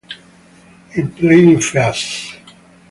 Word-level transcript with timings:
In 0.95 1.11
planning 1.11 1.59
phase. 1.61 2.33